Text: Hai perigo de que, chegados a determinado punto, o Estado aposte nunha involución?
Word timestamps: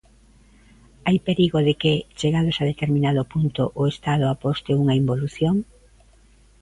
Hai 1.05 1.17
perigo 1.27 1.59
de 1.67 1.73
que, 1.81 1.93
chegados 2.19 2.55
a 2.57 2.67
determinado 2.71 3.21
punto, 3.33 3.63
o 3.81 3.83
Estado 3.93 4.25
aposte 4.27 4.69
nunha 4.73 4.97
involución? 5.01 5.55